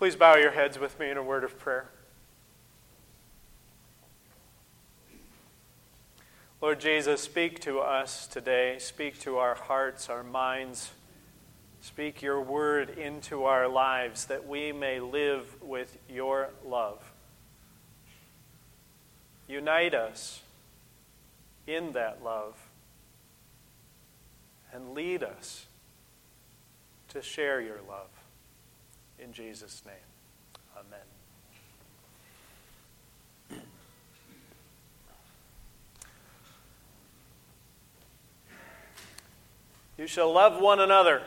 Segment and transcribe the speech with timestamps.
[0.00, 1.90] Please bow your heads with me in a word of prayer.
[6.62, 8.78] Lord Jesus, speak to us today.
[8.78, 10.92] Speak to our hearts, our minds.
[11.82, 17.12] Speak your word into our lives that we may live with your love.
[19.48, 20.40] Unite us
[21.66, 22.56] in that love
[24.72, 25.66] and lead us
[27.08, 28.19] to share your love.
[29.22, 29.94] In Jesus' name,
[30.76, 31.00] amen.
[39.98, 41.20] You shall love one another.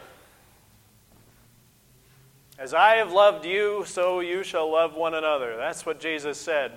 [2.57, 5.55] As I have loved you, so you shall love one another.
[5.57, 6.71] That's what Jesus said.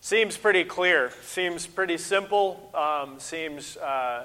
[0.00, 4.24] Seems pretty clear, seems pretty simple, um, seems uh,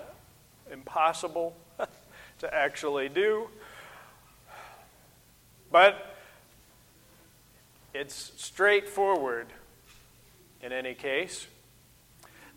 [0.72, 1.56] impossible
[2.40, 3.48] to actually do.
[5.74, 6.16] But
[7.96, 9.48] it's straightforward
[10.62, 11.48] in any case.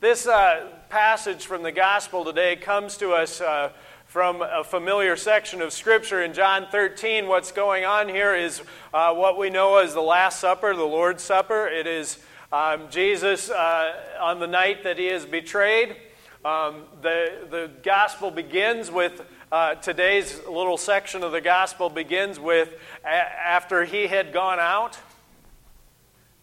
[0.00, 3.72] This uh, passage from the gospel today comes to us uh,
[4.04, 7.26] from a familiar section of Scripture in John 13.
[7.26, 8.60] What's going on here is
[8.92, 11.68] uh, what we know as the Last Supper, the Lord's Supper.
[11.68, 12.18] It is
[12.52, 15.96] um, Jesus uh, on the night that he is betrayed.
[16.44, 22.74] Um, the, the gospel begins with uh, today's little section of the gospel begins with
[23.04, 24.98] a- after he had gone out.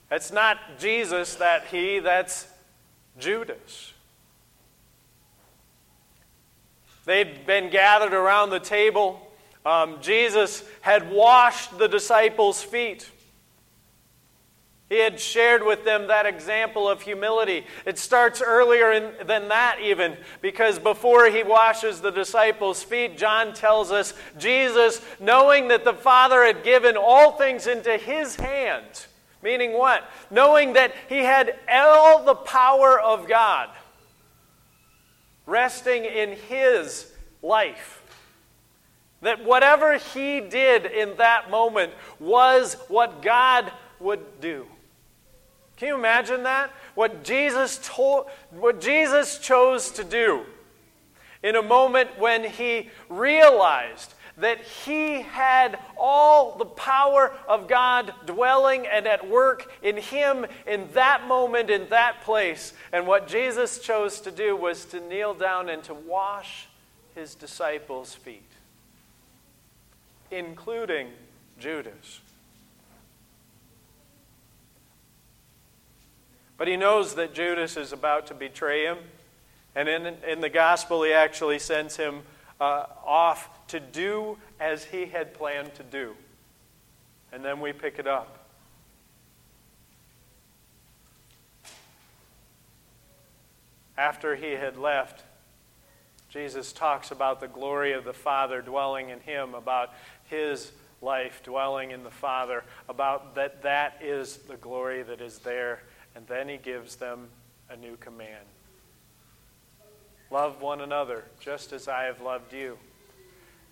[0.10, 2.48] It's not Jesus that he, that's
[3.20, 3.94] Judas.
[7.06, 9.30] They'd been gathered around the table.
[9.66, 13.10] Um, Jesus had washed the disciples' feet.
[14.94, 17.66] He had shared with them that example of humility.
[17.84, 23.56] It starts earlier in, than that, even, because before he washes the disciples' feet, John
[23.56, 29.08] tells us Jesus, knowing that the Father had given all things into his hands,
[29.42, 30.08] meaning what?
[30.30, 33.70] Knowing that he had all the power of God
[35.48, 37.12] resting in his
[37.42, 38.04] life.
[39.24, 44.68] That whatever he did in that moment was what God would do.
[45.78, 46.72] Can you imagine that?
[46.96, 50.44] What Jesus told, what Jesus chose to do
[51.42, 58.88] in a moment when he realized that he had all the power of God dwelling
[58.88, 62.74] and at work in him in that moment, in that place.
[62.92, 66.68] And what Jesus chose to do was to kneel down and to wash
[67.14, 68.50] his disciples' feet,
[70.32, 71.10] including
[71.60, 72.22] Judas.
[76.64, 79.00] But he knows that Judas is about to betray him.
[79.76, 82.22] And in, in the gospel, he actually sends him
[82.58, 86.16] uh, off to do as he had planned to do.
[87.34, 88.48] And then we pick it up.
[93.98, 95.22] After he had left,
[96.30, 99.90] Jesus talks about the glory of the Father dwelling in him, about
[100.30, 100.72] his
[101.02, 105.82] life dwelling in the Father, about that that is the glory that is there
[106.16, 107.28] and then he gives them
[107.70, 108.46] a new command
[110.34, 112.80] Love one another, just as I have loved you.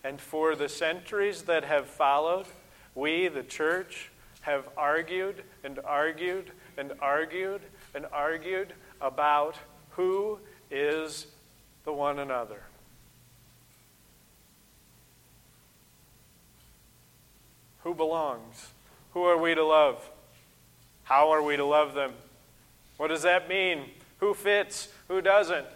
[0.04, 2.46] And for the centuries that have followed,
[2.94, 7.62] we, the church, have argued and argued and argued
[7.96, 9.56] and argued about
[9.90, 10.38] who
[10.70, 11.26] is
[11.84, 12.62] the one another.
[17.82, 18.68] Who belongs?
[19.14, 20.08] Who are we to love?
[21.02, 22.12] How are we to love them?
[23.02, 23.86] What does that mean?
[24.20, 24.86] Who fits?
[25.08, 25.66] Who doesn't?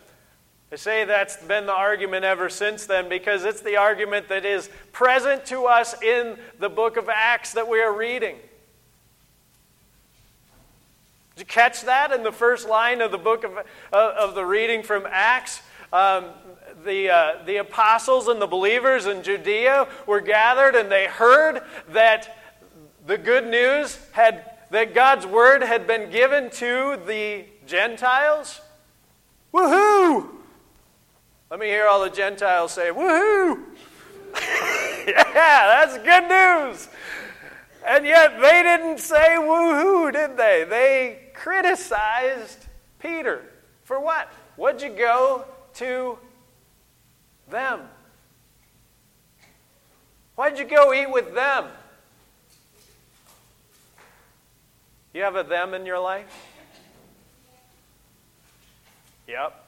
[0.70, 4.70] I say that's been the argument ever since then because it's the argument that is
[4.92, 8.37] present to us in the book of Acts that we are reading.
[11.34, 13.58] Did you catch that in the first line of the book of,
[13.93, 15.62] of the reading from Acts?
[15.93, 16.26] Um,
[16.84, 22.38] the, uh, the apostles and the believers in Judea were gathered and they heard that
[23.05, 28.61] the good news had that God's word had been given to the Gentiles?
[29.53, 30.29] Woohoo!
[31.51, 33.63] Let me hear all the Gentiles say, Woohoo!
[35.07, 36.89] yeah, that's good news.
[37.87, 40.67] And yet they didn't say woohoo, did they?
[40.69, 42.67] They criticized
[42.99, 43.45] Peter.
[43.85, 44.29] For what?
[44.57, 46.19] What'd you go to
[47.49, 47.83] them?
[50.35, 51.67] Why'd you go eat with them?
[55.17, 56.27] You have a them in your life?
[59.27, 59.65] Yep.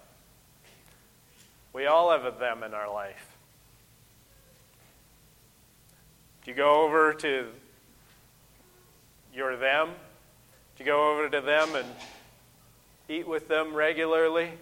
[1.72, 3.34] We all have a them in our life.
[6.44, 7.46] Do you go over to
[9.32, 9.88] your them?
[10.76, 11.88] Do you go over to them and
[13.08, 14.48] eat with them regularly?
[14.48, 14.58] Do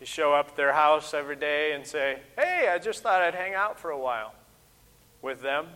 [0.00, 3.34] you show up at their house every day and say, Hey, I just thought I'd
[3.34, 4.32] hang out for a while
[5.20, 5.66] with them?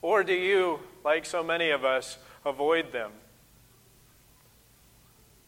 [0.00, 3.10] Or do you, like so many of us, avoid them?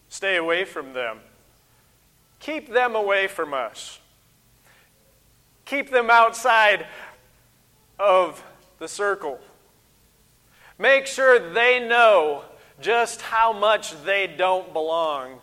[0.09, 1.19] Stay away from them.
[2.41, 3.99] Keep them away from us.
[5.65, 6.87] Keep them outside
[7.99, 8.45] of
[8.79, 9.41] the circle.
[10.79, 12.45] Make sure they know
[12.81, 15.41] just how much they don't belong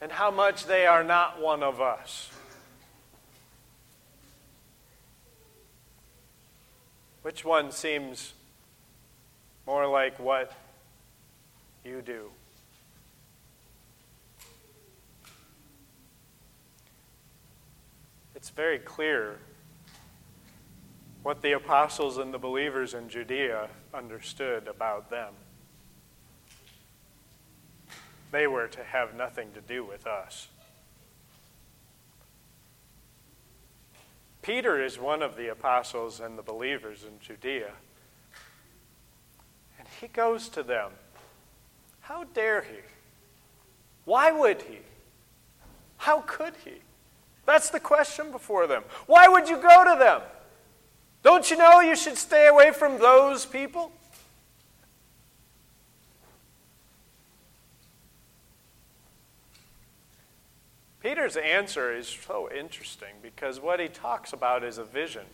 [0.00, 2.30] and how much they are not one of us.
[7.22, 8.32] Which one seems
[9.70, 10.52] more like what
[11.84, 12.28] you do?
[18.34, 19.38] It's very clear
[21.22, 25.34] what the apostles and the believers in Judea understood about them.
[28.32, 30.48] They were to have nothing to do with us.
[34.42, 37.70] Peter is one of the apostles and the believers in Judea.
[40.00, 40.90] He goes to them.
[42.00, 42.78] How dare he?
[44.04, 44.78] Why would he?
[45.96, 46.74] How could he?
[47.46, 48.82] That's the question before them.
[49.06, 50.20] Why would you go to them?
[51.22, 53.92] Don't you know you should stay away from those people?
[61.00, 65.24] Peter's answer is so interesting because what he talks about is a vision.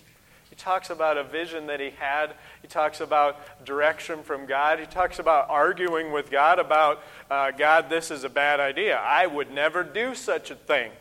[0.57, 2.33] He talks about a vision that he had.
[2.63, 4.81] He talks about direction from God.
[4.81, 8.97] He talks about arguing with God about, uh, God, this is a bad idea.
[8.97, 10.93] I would never do such a thing.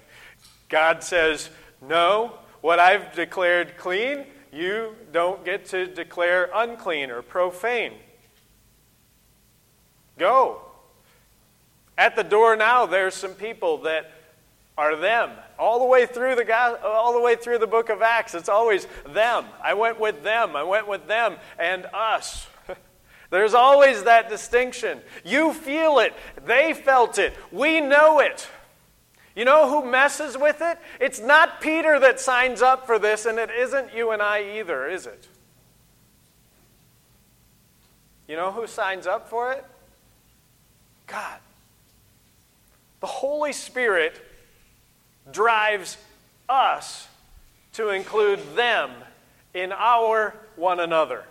[0.68, 1.50] God says,
[1.82, 7.94] No, what I've declared clean, you don't get to declare unclean or profane.
[10.18, 10.60] Go.
[11.98, 14.12] At the door now, there's some people that
[14.78, 15.32] are them.
[15.58, 18.88] All the way through the all the way through the book of Acts, it's always
[19.08, 19.46] them.
[19.64, 20.56] I went with them.
[20.56, 22.48] I went with them and us.
[23.30, 25.00] There's always that distinction.
[25.24, 26.14] You feel it.
[26.46, 27.34] They felt it.
[27.52, 28.48] We know it.
[29.36, 30.78] You know who messes with it?
[31.00, 34.88] It's not Peter that signs up for this, and it isn't you and I either,
[34.88, 35.28] is it?
[38.28, 39.64] You know who signs up for it?
[41.06, 41.40] God.
[43.02, 44.22] The Holy Spirit
[45.32, 45.98] drives
[46.48, 47.08] us
[47.74, 48.92] to include them
[49.54, 51.24] in our one another.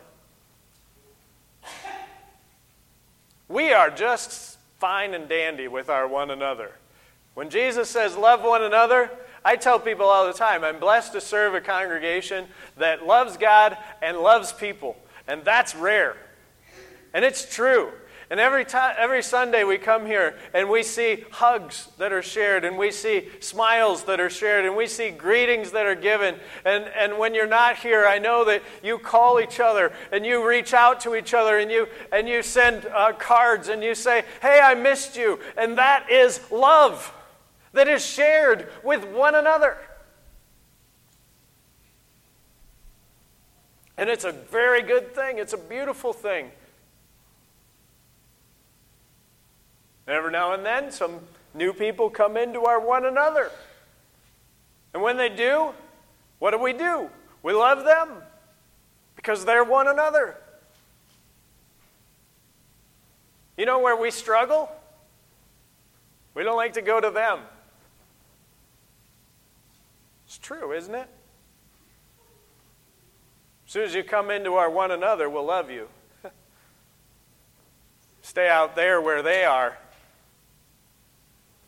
[3.48, 6.72] We are just fine and dandy with our one another.
[7.34, 9.10] When Jesus says, love one another,
[9.44, 12.46] I tell people all the time, I'm blessed to serve a congregation
[12.78, 14.96] that loves God and loves people.
[15.28, 16.16] And that's rare.
[17.12, 17.92] And it's true.
[18.30, 22.64] And every, time, every Sunday we come here and we see hugs that are shared,
[22.64, 26.36] and we see smiles that are shared, and we see greetings that are given.
[26.64, 30.46] And, and when you're not here, I know that you call each other and you
[30.48, 34.24] reach out to each other and you, and you send uh, cards and you say,
[34.40, 35.38] Hey, I missed you.
[35.56, 37.12] And that is love
[37.74, 39.76] that is shared with one another.
[43.96, 46.50] And it's a very good thing, it's a beautiful thing.
[50.06, 51.20] Every now and then, some
[51.54, 53.50] new people come into our one another.
[54.92, 55.70] And when they do,
[56.38, 57.08] what do we do?
[57.42, 58.10] We love them
[59.16, 60.36] because they're one another.
[63.56, 64.70] You know where we struggle?
[66.34, 67.40] We don't like to go to them.
[70.26, 71.08] It's true, isn't it?
[73.66, 75.88] As soon as you come into our one another, we'll love you.
[78.22, 79.78] Stay out there where they are.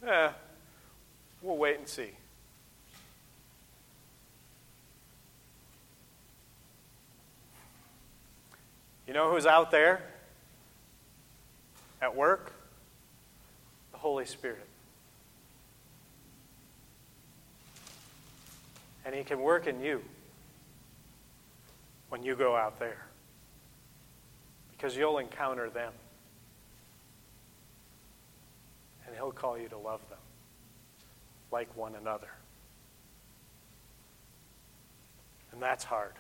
[0.06, 0.28] Eh,
[1.42, 2.10] we'll wait and see.
[9.08, 10.00] You know who's out there
[12.00, 12.52] at work?
[13.90, 14.66] The Holy Spirit.
[19.04, 20.02] And He can work in you
[22.10, 23.06] when you go out there
[24.70, 25.92] because you'll encounter them.
[29.06, 30.20] And He'll call you to love them
[31.50, 32.30] like one another.
[35.50, 36.12] And that's hard.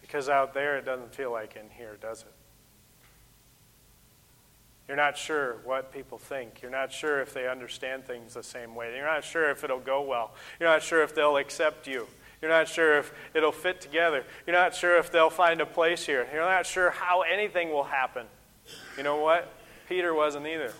[0.00, 2.32] Because out there, it doesn't feel like in here, does it?
[4.88, 6.60] You're not sure what people think.
[6.60, 8.96] You're not sure if they understand things the same way.
[8.96, 10.34] You're not sure if it'll go well.
[10.58, 12.08] You're not sure if they'll accept you.
[12.42, 14.24] You're You're not sure if it'll fit together.
[14.44, 16.26] You're not sure if they'll find a place here.
[16.32, 18.26] You're not sure how anything will happen.
[18.96, 19.52] You know what?
[19.88, 20.72] Peter wasn't either.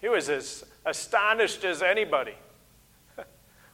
[0.00, 2.34] He was as astonished as anybody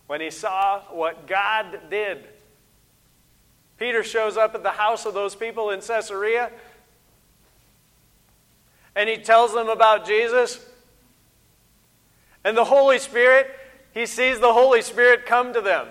[0.06, 2.24] when he saw what God did.
[3.78, 6.50] Peter shows up at the house of those people in Caesarea
[8.96, 10.64] and he tells them about Jesus.
[12.44, 13.50] And the Holy Spirit,
[13.92, 15.88] he sees the Holy Spirit come to them.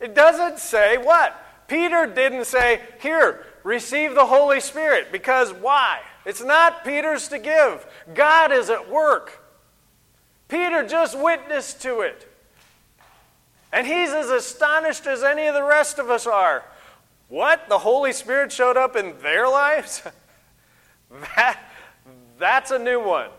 [0.00, 1.38] It doesn't say what?
[1.68, 5.12] Peter didn't say, Here, receive the Holy Spirit.
[5.12, 6.00] Because why?
[6.26, 7.86] It's not Peter's to give.
[8.12, 9.41] God is at work.
[10.52, 12.28] Peter just witnessed to it.
[13.72, 16.62] And he's as astonished as any of the rest of us are.
[17.30, 17.70] What?
[17.70, 20.02] The Holy Spirit showed up in their lives?
[21.36, 21.58] that,
[22.38, 23.30] that's a new one.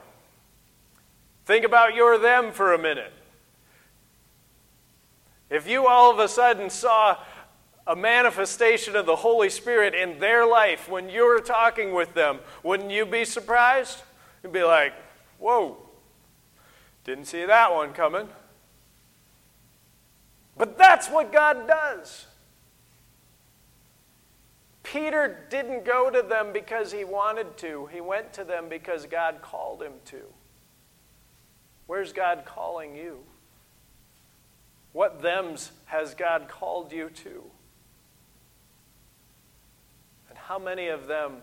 [1.45, 3.13] Think about your them for a minute.
[5.51, 7.19] If you all of a sudden saw
[7.85, 12.39] a manifestation of the Holy Spirit in their life when you were talking with them,
[12.63, 14.01] wouldn't you be surprised?
[14.41, 14.93] You'd be like,
[15.37, 15.77] whoa,
[17.03, 18.29] didn't see that one coming.
[20.57, 22.27] But that's what God does.
[24.83, 29.41] Peter didn't go to them because he wanted to, he went to them because God
[29.41, 30.21] called him to.
[31.87, 33.19] Where's God calling you?
[34.91, 37.43] What thems has God called you to?
[40.29, 41.37] And how many of them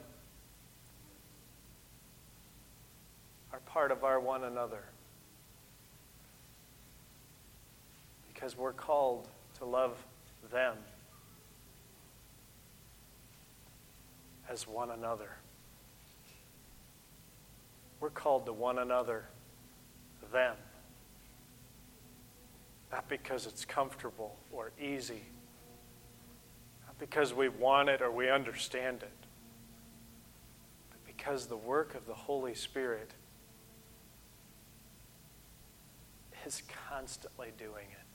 [3.52, 4.84] are part of our one another?
[8.40, 9.28] Because we're called
[9.58, 10.02] to love
[10.50, 10.74] them
[14.48, 15.28] as one another.
[18.00, 19.26] We're called to one another
[20.32, 20.56] them.
[22.90, 25.22] Not because it's comfortable or easy,
[26.86, 29.26] not because we want it or we understand it,
[30.90, 33.10] but because the work of the Holy Spirit
[36.46, 38.09] is constantly doing it.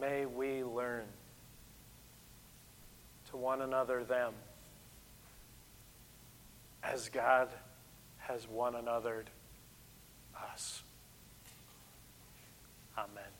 [0.00, 1.04] May we learn
[3.30, 4.32] to one another them
[6.82, 7.48] as God
[8.18, 9.26] has one anothered
[10.54, 10.82] us.
[12.96, 13.37] Amen.